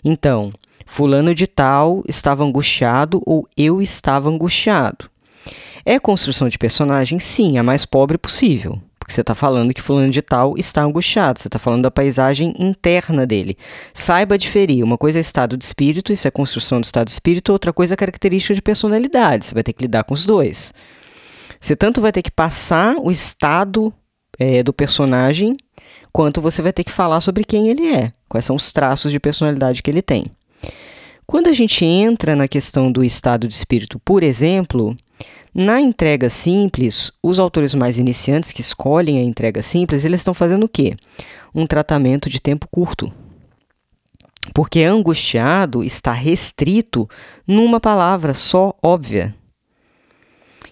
[0.03, 0.51] Então,
[0.85, 5.09] fulano de tal estava angustiado ou eu estava angustiado.
[5.85, 7.19] É construção de personagem?
[7.19, 8.81] Sim, a mais pobre possível.
[9.07, 12.53] Porque você está falando que fulano de tal está angustiado, você está falando da paisagem
[12.59, 13.57] interna dele.
[13.93, 14.83] Saiba diferir.
[14.83, 17.93] Uma coisa é estado de espírito, isso é construção do estado de espírito, outra coisa
[17.93, 19.45] é característica de personalidade.
[19.45, 20.73] Você vai ter que lidar com os dois.
[21.57, 23.93] Você tanto vai ter que passar o estado
[24.37, 25.55] é, do personagem,
[26.11, 29.21] quanto você vai ter que falar sobre quem ele é, quais são os traços de
[29.21, 30.25] personalidade que ele tem.
[31.25, 34.97] Quando a gente entra na questão do estado de espírito, por exemplo,
[35.59, 40.65] na entrega simples, os autores mais iniciantes que escolhem a entrega simples, eles estão fazendo
[40.65, 40.95] o quê?
[41.55, 43.11] Um tratamento de tempo curto.
[44.53, 47.09] Porque angustiado está restrito
[47.47, 49.33] numa palavra só óbvia.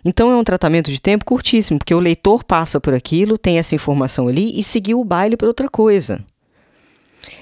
[0.05, 3.73] Então é um tratamento de tempo curtíssimo, porque o leitor passa por aquilo, tem essa
[3.73, 6.23] informação ali e seguiu o baile para outra coisa.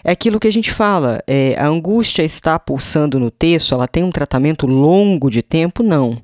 [0.02, 4.02] É aquilo que a gente fala, é, a angústia está pulsando no texto, ela tem
[4.02, 5.84] um tratamento longo de tempo?
[5.84, 6.22] Não.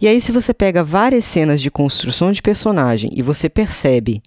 [0.00, 4.22] E aí, se você pega várias cenas de construção de personagem e você percebe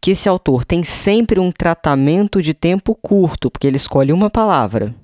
[0.00, 4.94] que esse autor tem sempre um tratamento de tempo curto, porque ele escolhe uma palavra,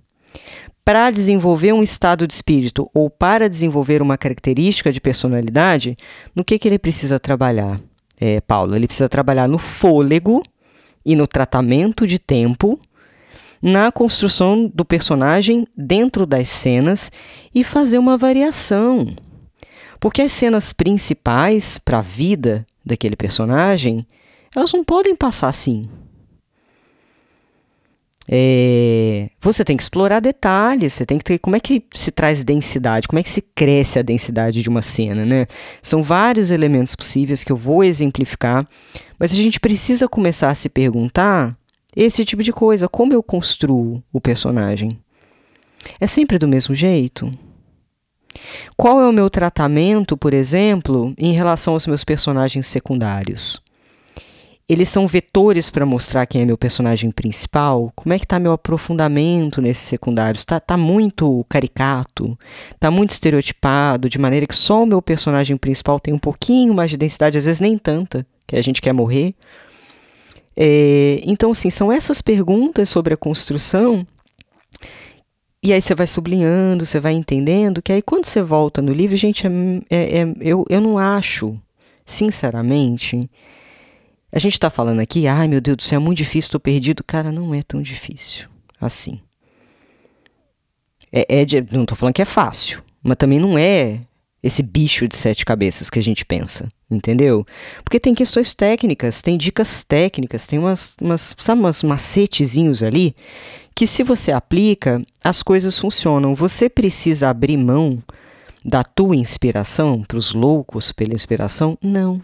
[0.84, 5.96] para desenvolver um estado de espírito ou para desenvolver uma característica de personalidade,
[6.34, 7.80] no que, que ele precisa trabalhar,
[8.20, 8.74] é, Paulo?
[8.74, 10.42] Ele precisa trabalhar no fôlego
[11.04, 12.78] e no tratamento de tempo,
[13.60, 17.12] na construção do personagem dentro das cenas
[17.54, 19.14] e fazer uma variação.
[20.02, 24.04] Porque as cenas principais para a vida daquele personagem,
[24.52, 25.88] elas não podem passar assim.
[28.28, 32.42] É, você tem que explorar detalhes, você tem que ter como é que se traz
[32.42, 35.46] densidade, como é que se cresce a densidade de uma cena, né?
[35.80, 38.66] São vários elementos possíveis que eu vou exemplificar,
[39.20, 41.56] mas a gente precisa começar a se perguntar
[41.94, 44.98] esse tipo de coisa, como eu construo o personagem?
[46.00, 47.30] É sempre do mesmo jeito?
[48.76, 53.60] Qual é o meu tratamento, por exemplo, em relação aos meus personagens secundários?
[54.68, 57.92] Eles são vetores para mostrar quem é meu personagem principal?
[57.94, 60.40] Como é que está meu aprofundamento nesses secundários?
[60.42, 62.38] Está tá muito caricato?
[62.70, 66.90] Está muito estereotipado, de maneira que só o meu personagem principal tem um pouquinho mais
[66.90, 69.34] de densidade, às vezes nem tanta, que a gente quer morrer?
[70.56, 74.06] É, então, assim, são essas perguntas sobre a construção
[75.62, 79.14] e aí você vai sublinhando, você vai entendendo, que aí quando você volta no livro,
[79.16, 79.50] gente, é,
[79.88, 81.56] é, é, eu, eu não acho,
[82.04, 83.30] sinceramente,
[84.32, 87.04] a gente está falando aqui, ai meu Deus do céu, é muito difícil, estou perdido.
[87.04, 88.48] Cara, não é tão difícil
[88.80, 89.20] assim.
[91.12, 94.00] É, é não estou falando que é fácil, mas também não é
[94.42, 97.46] esse bicho de sete cabeças que a gente pensa, entendeu?
[97.84, 103.14] Porque tem questões técnicas, tem dicas técnicas, tem umas, umas sabe, umas macetezinhos ali
[103.74, 106.34] que se você aplica, as coisas funcionam.
[106.34, 108.02] Você precisa abrir mão
[108.64, 111.78] da tua inspiração para os loucos pela inspiração?
[111.82, 112.20] Não.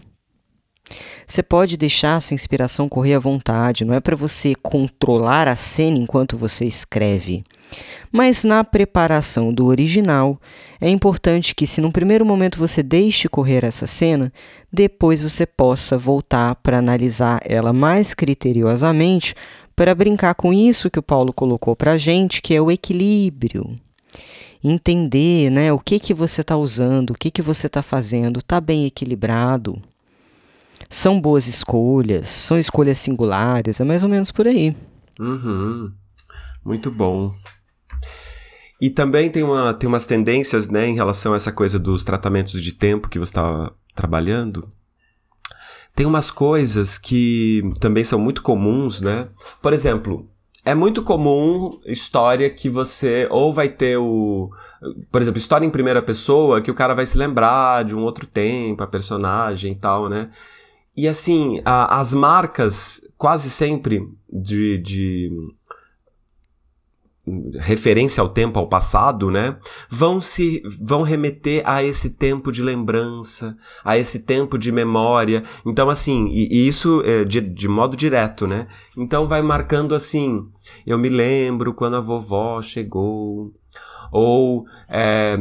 [1.25, 5.55] Você pode deixar a sua inspiração correr à vontade, não é para você controlar a
[5.55, 7.43] cena enquanto você escreve.
[8.11, 10.39] Mas na preparação do original,
[10.81, 14.31] é importante que, se no primeiro momento você deixe correr essa cena,
[14.71, 19.35] depois você possa voltar para analisar ela mais criteriosamente,
[19.75, 23.75] para brincar com isso que o Paulo colocou para a gente, que é o equilíbrio.
[24.61, 28.59] Entender né, o que, que você está usando, o que, que você está fazendo, está
[28.59, 29.81] bem equilibrado.
[30.89, 34.75] São boas escolhas, são escolhas singulares, é mais ou menos por aí.
[35.19, 35.91] Uhum.
[36.65, 37.33] Muito bom.
[38.79, 42.61] E também tem, uma, tem umas tendências, né, em relação a essa coisa dos tratamentos
[42.61, 44.71] de tempo que você estava trabalhando.
[45.93, 49.27] Tem umas coisas que também são muito comuns, né?
[49.61, 50.29] Por exemplo,
[50.63, 54.49] é muito comum história que você ou vai ter o.
[55.11, 58.25] Por exemplo, história em primeira pessoa que o cara vai se lembrar de um outro
[58.25, 60.31] tempo, a personagem e tal, né?
[60.95, 65.31] E assim, a, as marcas quase sempre de, de
[67.59, 69.57] referência ao tempo, ao passado, né?
[69.89, 75.43] Vão se vão remeter a esse tempo de lembrança, a esse tempo de memória.
[75.65, 78.67] Então, assim, e, e isso é, de, de modo direto, né?
[78.97, 80.47] Então vai marcando assim.
[80.85, 83.53] Eu me lembro quando a vovó chegou.
[84.11, 85.37] Ou é,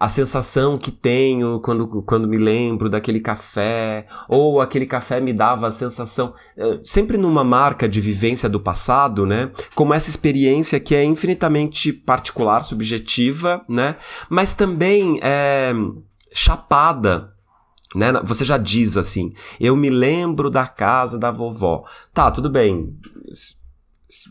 [0.00, 5.68] a sensação que tenho quando, quando me lembro daquele café, ou aquele café me dava
[5.68, 9.50] a sensação, eh, sempre numa marca de vivência do passado, né?
[9.74, 13.96] Como essa experiência que é infinitamente particular, subjetiva, né?
[14.30, 15.72] Mas também é
[16.32, 17.34] chapada
[17.92, 18.12] né?
[18.22, 21.84] Você já diz assim, eu me lembro da casa da vovó.
[22.14, 22.96] Tá, tudo bem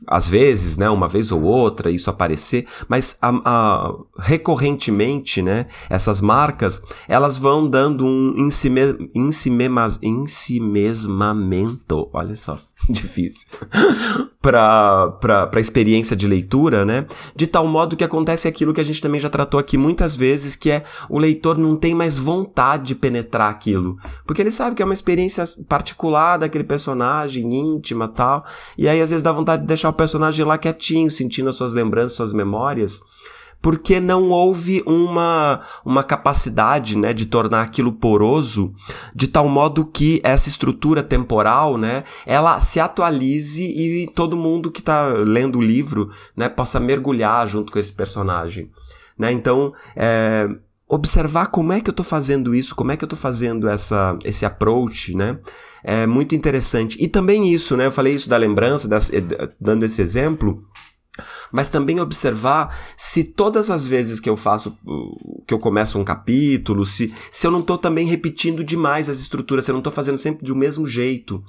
[0.07, 6.21] às vezes, né, uma vez ou outra, isso aparecer, mas a, a, recorrentemente, né, essas
[6.21, 8.49] marcas, elas vão dando um
[10.03, 12.59] ensimesmamento, olha só,
[12.93, 13.49] difícil
[14.41, 17.05] para a experiência de leitura, né?
[17.35, 20.55] De tal modo que acontece aquilo que a gente também já tratou aqui muitas vezes,
[20.55, 24.81] que é o leitor não tem mais vontade de penetrar aquilo, porque ele sabe que
[24.81, 28.45] é uma experiência particular daquele personagem, íntima tal,
[28.77, 31.73] e aí às vezes dá vontade de deixar o personagem lá quietinho, sentindo as suas
[31.73, 33.01] lembranças, suas memórias,
[33.61, 38.73] porque não houve uma, uma capacidade né, de tornar aquilo poroso
[39.13, 44.79] de tal modo que essa estrutura temporal né, ela se atualize e todo mundo que
[44.79, 48.69] está lendo o livro né, possa mergulhar junto com esse personagem.
[49.17, 49.31] Né?
[49.31, 50.49] Então, é,
[50.87, 54.17] observar como é que eu estou fazendo isso, como é que eu estou fazendo essa,
[54.23, 55.37] esse approach, né?
[55.83, 56.97] É muito interessante.
[56.99, 57.85] E também isso, né?
[57.85, 59.11] Eu falei isso da lembrança, das,
[59.61, 60.65] dando esse exemplo,
[61.51, 64.77] mas também observar se todas as vezes que eu faço,
[65.47, 69.65] que eu começo um capítulo, se, se eu não estou também repetindo demais as estruturas,
[69.65, 71.43] se eu não estou fazendo sempre do mesmo jeito.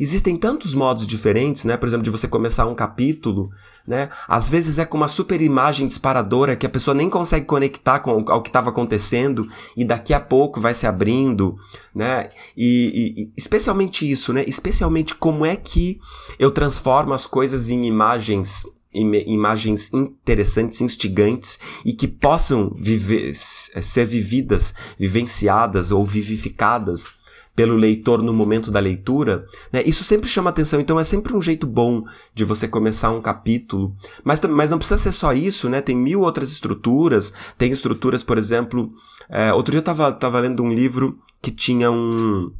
[0.00, 1.76] Existem tantos modos diferentes, né?
[1.76, 3.50] Por exemplo, de você começar um capítulo,
[3.86, 4.08] né?
[4.26, 8.24] Às vezes é com uma super imagem disparadora que a pessoa nem consegue conectar com
[8.30, 9.46] ao que estava acontecendo
[9.76, 11.58] e daqui a pouco vai se abrindo,
[11.94, 12.30] né?
[12.56, 14.42] E, e, especialmente isso, né?
[14.46, 16.00] Especialmente como é que
[16.38, 24.74] eu transformo as coisas em imagens imagens interessantes, instigantes e que possam viver, ser vividas,
[24.98, 27.20] vivenciadas ou vivificadas
[27.54, 29.82] pelo leitor no momento da leitura, né?
[29.84, 33.94] Isso sempre chama atenção, então é sempre um jeito bom de você começar um capítulo.
[34.24, 35.82] Mas, mas não precisa ser só isso, né?
[35.82, 37.34] Tem mil outras estruturas.
[37.58, 38.90] Tem estruturas, por exemplo.
[39.28, 42.50] É, outro dia eu estava tava lendo um livro que tinha um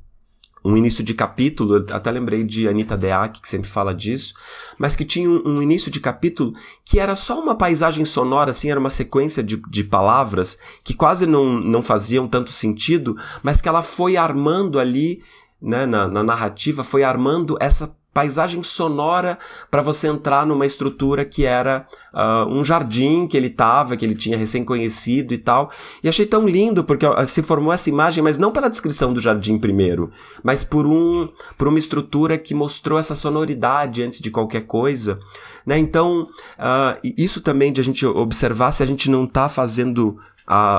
[0.65, 4.35] um início de capítulo, até lembrei de Anita Deac, que sempre fala disso,
[4.79, 6.53] mas que tinha um, um, início de capítulo
[6.85, 11.27] que era só uma paisagem sonora, assim, era uma sequência de, de palavras que quase
[11.27, 15.23] não, não faziam tanto sentido, mas que ela foi armando ali,
[15.61, 19.39] né, na, na narrativa, foi armando essa paisagem sonora
[19.71, 24.15] para você entrar numa estrutura que era uh, um jardim que ele estava, que ele
[24.15, 25.71] tinha recém conhecido e tal.
[26.03, 29.21] E achei tão lindo porque uh, se formou essa imagem, mas não pela descrição do
[29.21, 30.11] jardim primeiro,
[30.43, 35.19] mas por um por uma estrutura que mostrou essa sonoridade antes de qualquer coisa.
[35.65, 35.79] Né?
[35.79, 36.23] Então,
[36.59, 40.19] uh, isso também de a gente observar se a gente não está fazendo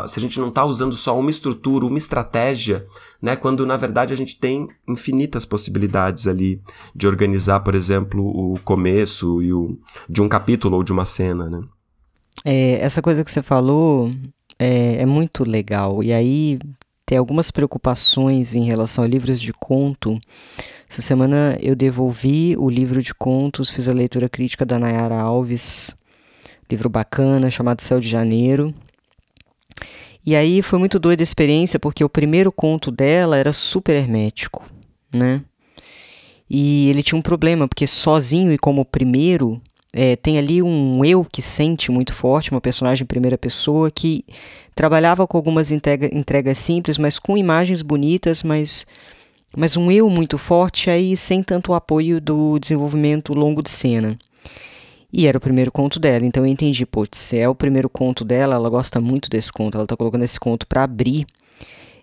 [0.07, 2.85] se a gente não está usando só uma estrutura, uma estratégia,
[3.21, 6.61] né, quando na verdade a gente tem infinitas possibilidades ali
[6.95, 9.77] de organizar, por exemplo, o começo e o,
[10.09, 11.61] de um capítulo ou de uma cena, né?
[12.43, 14.09] É, essa coisa que você falou
[14.57, 16.03] é, é muito legal.
[16.03, 16.59] E aí
[17.05, 20.19] tem algumas preocupações em relação a livros de conto.
[20.89, 25.95] Essa semana eu devolvi o livro de contos, fiz a leitura crítica da Nayara Alves,
[26.69, 28.73] livro bacana chamado Céu de Janeiro.
[30.25, 34.63] E aí foi muito doida a experiência, porque o primeiro conto dela era super hermético,
[35.13, 35.41] né?
[36.49, 39.61] E ele tinha um problema, porque sozinho e como primeiro,
[39.93, 44.23] é, tem ali um eu que sente muito forte, uma personagem em primeira pessoa, que
[44.75, 48.85] trabalhava com algumas entrega, entregas simples, mas com imagens bonitas, mas,
[49.55, 54.17] mas um eu muito forte, aí sem tanto apoio do desenvolvimento longo de cena.
[55.13, 58.23] E era o primeiro conto dela, então eu entendi, pô, se é o primeiro conto
[58.23, 61.25] dela, ela gosta muito desse conto, ela tá colocando esse conto para abrir.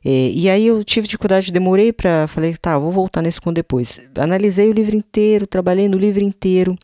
[0.05, 4.01] É, e aí eu tive dificuldade, demorei para falei, tá, vou voltar nesse conto depois.
[4.16, 6.77] Analisei o livro inteiro, trabalhei no livro inteiro.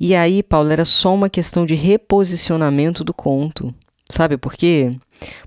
[0.00, 3.74] E aí, Paulo, era só uma questão de reposicionamento do conto.
[4.10, 4.92] Sabe por quê?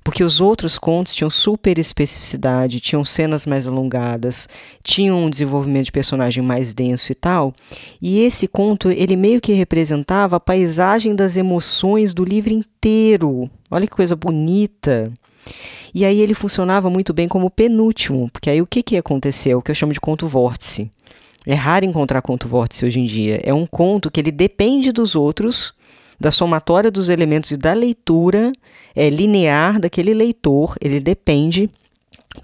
[0.03, 4.47] Porque os outros contos tinham super especificidade, tinham cenas mais alongadas,
[4.83, 7.53] tinham um desenvolvimento de personagem mais denso e tal.
[8.01, 13.49] E esse conto, ele meio que representava a paisagem das emoções do livro inteiro.
[13.69, 15.11] Olha que coisa bonita.
[15.93, 18.95] E aí ele funcionava muito bem como penúltimo, porque aí o que, que?
[18.97, 19.01] É
[19.55, 20.89] o que eu chamo de conto vórtice.
[21.45, 23.41] É raro encontrar conto vórtice hoje em dia.
[23.43, 25.73] É um conto que ele depende dos outros
[26.21, 28.51] da somatória dos elementos e da leitura
[28.95, 31.67] é, linear daquele leitor, ele depende.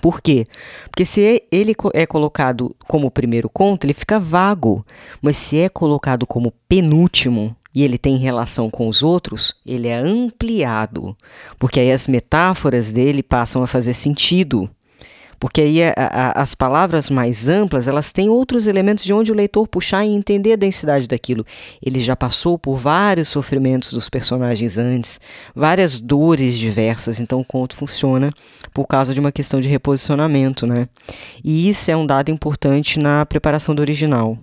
[0.01, 0.47] Por quê?
[0.89, 4.83] Porque se ele é colocado como primeiro conto, ele fica vago.
[5.21, 9.95] Mas se é colocado como penúltimo, e ele tem relação com os outros, ele é
[9.95, 11.15] ampliado,
[11.59, 14.67] porque aí as metáforas dele passam a fazer sentido.
[15.39, 19.35] Porque aí a, a, as palavras mais amplas, elas têm outros elementos de onde o
[19.35, 21.45] leitor puxar e entender a densidade daquilo.
[21.81, 25.19] Ele já passou por vários sofrimentos dos personagens antes,
[25.55, 28.31] várias dores diversas, então o conto funciona
[28.73, 30.87] por causa de uma questão de reposicionamento, né?
[31.43, 34.37] E isso é um dado importante na preparação do original.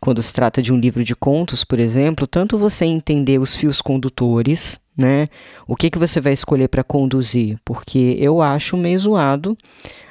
[0.00, 3.80] Quando se trata de um livro de contos, por exemplo, tanto você entender os fios
[3.80, 5.26] condutores, né?
[5.66, 7.58] O que, que você vai escolher para conduzir?
[7.64, 9.56] Porque eu acho meio zoado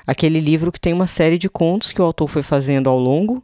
[0.06, 3.44] aquele livro que tem uma série de contos que o autor foi fazendo ao longo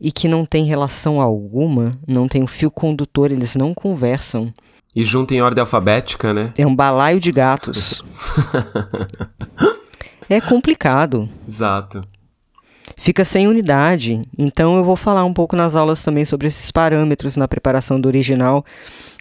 [0.00, 4.52] e que não tem relação alguma, não tem um fio condutor, eles não conversam.
[4.94, 6.52] E junto em ordem alfabética, né?
[6.56, 8.02] É um balaio de gatos.
[10.28, 11.28] é complicado.
[11.48, 12.02] Exato.
[13.04, 14.22] Fica sem unidade.
[14.38, 18.06] Então eu vou falar um pouco nas aulas também sobre esses parâmetros na preparação do
[18.06, 18.64] original.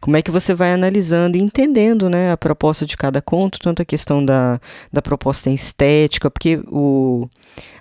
[0.02, 3.82] Como é que você vai analisando e entendendo né, a proposta de cada conto, tanto
[3.82, 4.58] a questão da,
[4.90, 7.28] da proposta estética, porque o,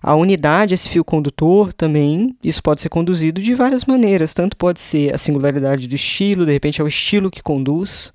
[0.03, 4.35] a unidade, esse fio condutor também, isso pode ser conduzido de várias maneiras.
[4.35, 8.13] Tanto pode ser a singularidade do estilo, de repente é o estilo que conduz.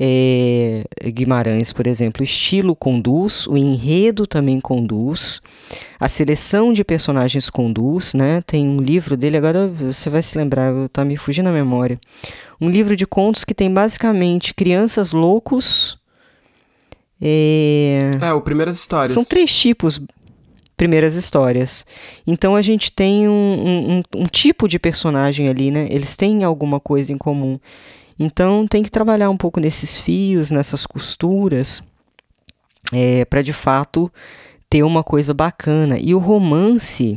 [0.00, 5.40] É, Guimarães, por exemplo, o estilo conduz, o enredo também conduz,
[5.98, 8.40] a seleção de personagens conduz, né?
[8.46, 11.98] Tem um livro dele, agora você vai se lembrar, tá me fugindo a memória.
[12.60, 15.98] Um livro de contos que tem basicamente crianças loucos.
[17.20, 19.12] É, é o Primeiras Histórias.
[19.12, 20.00] São três tipos,
[20.76, 21.84] primeiras histórias.
[22.24, 23.32] Então a gente tem um,
[24.14, 25.88] um, um, tipo de personagem ali, né?
[25.90, 27.58] Eles têm alguma coisa em comum.
[28.18, 31.82] Então tem que trabalhar um pouco nesses fios, nessas costuras,
[32.92, 34.10] é, para de fato
[34.68, 35.98] ter uma coisa bacana.
[35.98, 37.16] E o romance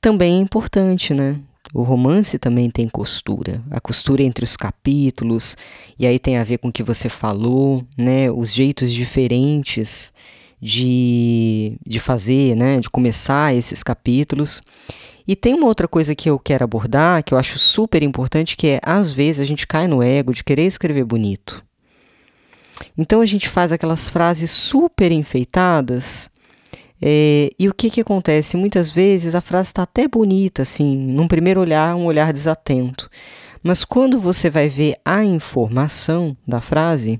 [0.00, 1.40] também é importante, né?
[1.72, 5.56] O romance também tem costura, a costura entre os capítulos,
[5.98, 8.30] e aí tem a ver com o que você falou, né?
[8.30, 10.12] Os jeitos diferentes
[10.60, 12.78] de, de fazer, né?
[12.78, 14.62] De começar esses capítulos.
[15.26, 18.66] E tem uma outra coisa que eu quero abordar, que eu acho super importante, que
[18.68, 21.64] é às vezes a gente cai no ego de querer escrever bonito.
[22.96, 26.28] Então a gente faz aquelas frases super enfeitadas.
[27.00, 28.56] É, e o que, que acontece?
[28.56, 33.10] Muitas vezes a frase está até bonita, assim, num primeiro olhar, um olhar desatento.
[33.62, 37.18] Mas quando você vai ver a informação da frase,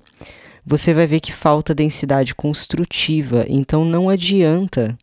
[0.64, 3.46] você vai ver que falta densidade construtiva.
[3.48, 4.96] Então não adianta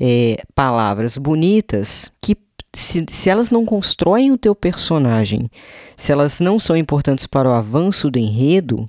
[0.00, 2.34] é, palavras bonitas que
[2.72, 5.50] se, se elas não constroem o teu personagem,
[5.96, 8.86] se elas não são importantes para o avanço do enredo,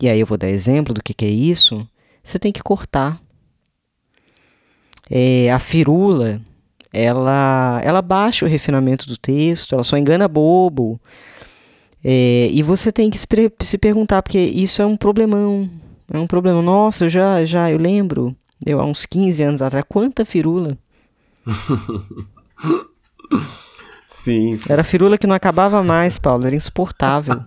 [0.00, 1.80] e aí eu vou dar exemplo do que, que é isso,
[2.22, 3.20] você tem que cortar.
[5.10, 6.40] É, a firula,
[6.92, 11.00] ela, ela baixa o refinamento do texto, ela só engana bobo.
[12.04, 13.26] É, e você tem que se,
[13.60, 15.70] se perguntar, porque isso é um problemão.
[16.12, 16.60] É um problema.
[16.60, 18.36] Nossa, eu já, já eu lembro
[18.66, 19.84] Deu há uns 15 anos atrás.
[19.88, 20.76] Quanta firula?
[24.08, 24.58] Sim.
[24.68, 26.44] Era firula que não acabava mais, Paulo.
[26.44, 27.44] Era insuportável.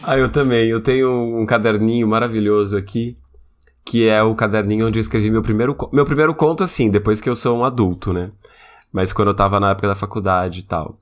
[0.00, 0.68] ah, eu também.
[0.68, 3.16] Eu tenho um caderninho maravilhoso aqui,
[3.84, 7.28] que é o caderninho onde eu escrevi meu primeiro, meu primeiro conto, assim, depois que
[7.28, 8.30] eu sou um adulto, né?
[8.92, 10.96] Mas quando eu tava na época da faculdade e tal.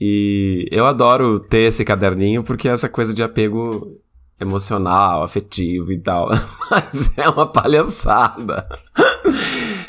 [0.00, 3.99] E eu adoro ter esse caderninho porque essa coisa de apego
[4.40, 6.28] emocional, afetivo e tal.
[6.70, 8.66] Mas é uma palhaçada.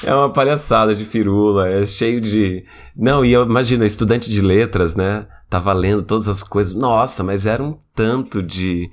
[0.03, 2.65] É uma palhaçada de firula, é cheio de.
[2.95, 5.27] Não, e eu imagina, estudante de letras, né?
[5.49, 6.73] Tava lendo todas as coisas.
[6.73, 8.89] Nossa, mas era um tanto de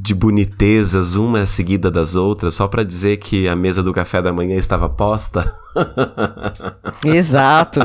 [0.00, 4.32] de bonitezas, uma seguida das outras, só para dizer que a mesa do café da
[4.32, 5.50] manhã estava posta.
[7.04, 7.80] Exato.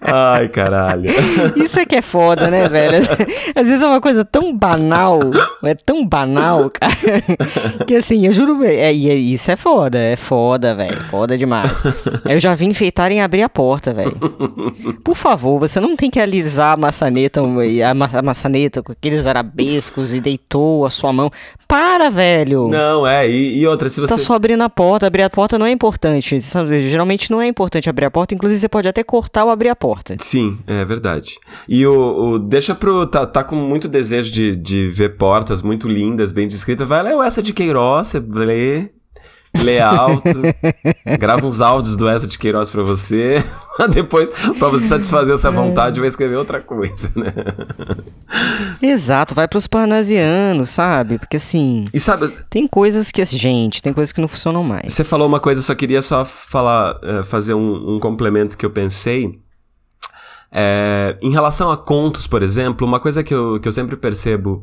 [0.00, 1.10] Ai, caralho.
[1.56, 2.98] Isso é que é foda, né, velho?
[3.54, 5.20] Às vezes é uma coisa tão banal,
[5.62, 6.94] é tão banal, cara,
[7.86, 11.72] que assim, eu juro, é, é, isso é foda, é foda, velho, foda demais.
[12.28, 14.16] Eu já vi enfeitarem abrir a porta, velho.
[15.04, 19.26] Por favor, você não tem que alisar a maçaneta, a, ma a maçaneta com aqueles
[19.26, 21.30] arabescos e deitou a sua mão.
[21.68, 22.68] Para, velho!
[22.68, 24.14] Não, é, e, e outra, se você...
[24.14, 26.88] Tá só abrindo a porta, abrir a porta não é importante, sabe?
[26.88, 29.76] Geralmente não é importante abrir a porta, inclusive você pode até cortar ou abrir a
[29.76, 30.16] porta.
[30.20, 31.38] Sim, é verdade.
[31.68, 33.06] E o, o deixa pro...
[33.06, 37.16] Tá, tá com muito desejo de, de ver portas muito lindas, bem descritas, vai ler
[37.24, 38.95] essa de Queiroz, você lê
[39.62, 40.22] lê alto,
[41.18, 43.44] grava uns áudios do Essa de Queiroz pra você,
[43.90, 47.32] depois, pra você satisfazer essa vontade, vai escrever outra coisa, né?
[48.82, 51.18] Exato, vai pros parnasianos, sabe?
[51.18, 51.84] Porque assim.
[51.92, 52.32] E sabe.
[52.50, 54.92] Tem coisas que, gente, tem coisas que não funcionam mais.
[54.92, 58.70] Você falou uma coisa, só queria só falar, eh, fazer um, um complemento que eu
[58.70, 59.40] pensei.
[60.50, 64.62] É, em relação a contos, por exemplo, uma coisa que eu, que eu sempre percebo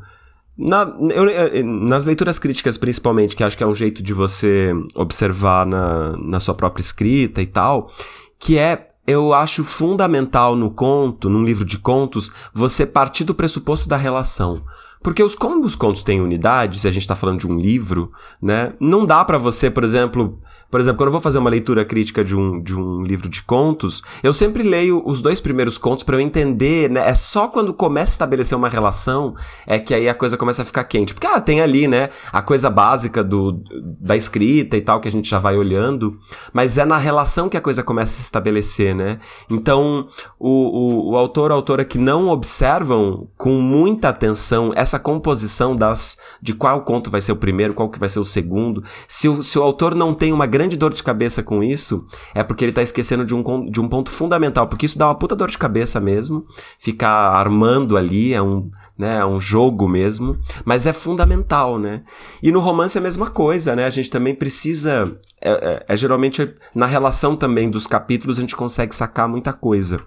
[0.58, 0.82] na,
[1.14, 6.16] eu, nas leituras críticas, principalmente, que acho que é um jeito de você observar na,
[6.18, 7.92] na sua própria escrita e tal,
[8.40, 13.90] que é eu acho fundamental no conto, num livro de contos, você partir do pressuposto
[13.90, 14.64] da relação.
[15.04, 18.12] Porque os, como os contos têm unidade, se a gente tá falando de um livro,
[18.42, 18.74] né?
[18.80, 20.40] Não dá para você, por exemplo,
[20.74, 23.44] por exemplo, quando eu vou fazer uma leitura crítica de um, de um livro de
[23.44, 27.08] contos, eu sempre leio os dois primeiros contos para eu entender, né?
[27.08, 29.36] É só quando começa a estabelecer uma relação
[29.68, 31.14] é que aí a coisa começa a ficar quente.
[31.14, 33.62] Porque, ah, tem ali, né, a coisa básica do,
[34.00, 36.18] da escrita e tal, que a gente já vai olhando,
[36.52, 39.20] mas é na relação que a coisa começa a se estabelecer, né?
[39.52, 40.08] Então,
[40.40, 46.18] o, o, o autor ou autora que não observam com muita atenção essa composição das
[46.42, 49.42] de qual conto vai ser o primeiro, qual que vai ser o segundo, se o,
[49.44, 52.72] se o autor não tem uma grande dor de cabeça com isso é porque ele
[52.72, 55.58] tá esquecendo de um, de um ponto fundamental, porque isso dá uma puta dor de
[55.58, 56.46] cabeça mesmo,
[56.78, 62.04] ficar armando ali, é um, né, é um jogo mesmo, mas é fundamental, né?
[62.42, 63.86] E no romance é a mesma coisa, né?
[63.86, 68.56] A gente também precisa, é, é, é geralmente na relação também dos capítulos a gente
[68.56, 70.00] consegue sacar muita coisa.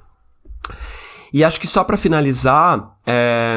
[1.32, 3.56] E acho que só para finalizar, é,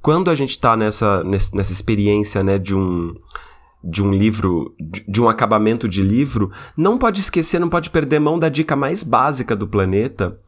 [0.00, 3.14] quando a gente está nessa, nessa experiência né, de um
[3.88, 8.36] de um livro, de um acabamento de livro, não pode esquecer, não pode perder mão
[8.36, 10.40] da dica mais básica do planeta,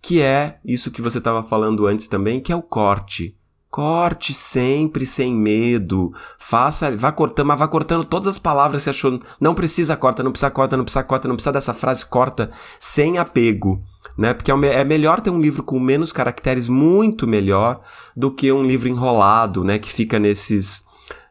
[0.00, 3.36] que é isso que você estava falando antes também, que é o corte.
[3.74, 6.14] Corte sempre sem medo.
[6.38, 9.18] Faça, vá cortando, mas vá cortando todas as palavras que você achou.
[9.40, 13.18] Não precisa corta, não precisa corta, não precisa corta, não precisa dessa frase corta, sem
[13.18, 13.80] apego.
[14.16, 14.32] Né?
[14.32, 17.80] Porque é, é melhor ter um livro com menos caracteres, muito melhor,
[18.16, 19.76] do que um livro enrolado, né?
[19.76, 20.84] Que fica nesses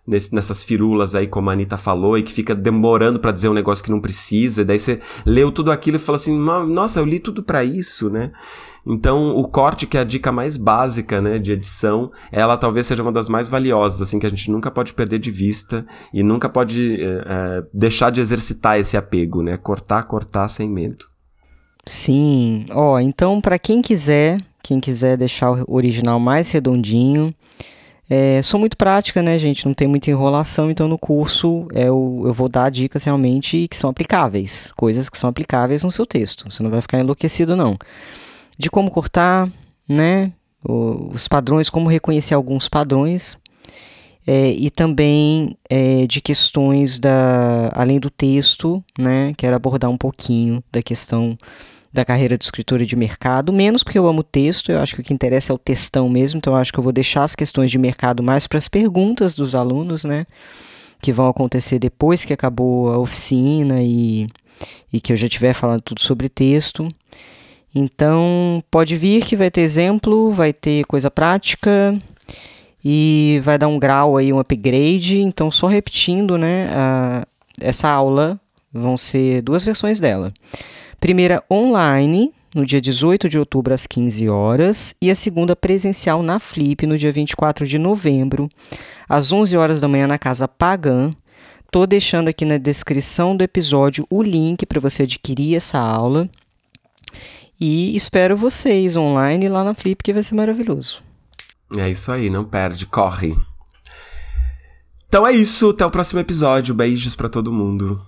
[0.06, 3.54] nesse, nessas firulas aí, como a Anitta falou, e que fica demorando para dizer um
[3.54, 7.06] negócio que não precisa, e daí você leu tudo aquilo e fala assim, nossa, eu
[7.06, 8.34] li tudo para isso, né?
[8.86, 13.02] Então, o corte, que é a dica mais básica, né, de edição, ela talvez seja
[13.02, 16.50] uma das mais valiosas, assim, que a gente nunca pode perder de vista e nunca
[16.50, 19.58] pode é, deixar de exercitar esse apego, né?
[19.58, 21.06] Cortar, cortar sem medo.
[21.86, 27.34] Sim, ó, então para quem quiser, quem quiser deixar o original mais redondinho,
[28.10, 29.66] é, sou muito prática, né, gente?
[29.66, 33.76] Não tem muita enrolação, então no curso é, eu, eu vou dar dicas realmente que
[33.76, 36.46] são aplicáveis, coisas que são aplicáveis no seu texto.
[36.50, 37.78] Você não vai ficar enlouquecido, não.
[38.58, 39.52] De como cortar,
[39.88, 40.32] né?
[40.64, 43.38] Os padrões, como reconhecer alguns padrões.
[44.26, 49.34] É, e também é, de questões da além do texto, né?
[49.36, 51.38] Quero abordar um pouquinho da questão
[51.94, 55.04] da carreira de escritora de mercado, menos porque eu amo texto, eu acho que o
[55.04, 57.78] que interessa é o textão mesmo, então acho que eu vou deixar as questões de
[57.78, 60.26] mercado mais para as perguntas dos alunos, né?
[61.00, 64.26] Que vão acontecer depois que acabou a oficina e,
[64.92, 66.88] e que eu já estiver falando tudo sobre texto.
[67.76, 71.98] Então, pode vir que vai ter exemplo, vai ter coisa prática
[72.86, 75.20] e vai dar um grau aí, um upgrade.
[75.20, 76.70] Então, só repetindo, né?
[76.72, 77.26] A,
[77.60, 78.40] essa aula
[78.72, 80.34] vão ser duas versões dela.
[81.00, 86.40] Primeira online, no dia 18 de outubro às 15 horas, e a segunda presencial na
[86.40, 88.48] Flip no dia 24 de novembro,
[89.10, 91.10] às 11 horas da manhã na Casa Pagã.
[91.72, 96.30] Tô deixando aqui na descrição do episódio o link para você adquirir essa aula.
[97.66, 101.02] E espero vocês online lá na Flip, que vai ser maravilhoso.
[101.78, 103.38] É isso aí, não perde, corre.
[105.08, 106.76] Então é isso, até o próximo episódio.
[106.76, 108.02] Beijos para todo mundo.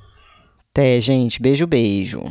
[0.73, 1.41] Até, gente.
[1.41, 2.21] Beijo, beijo.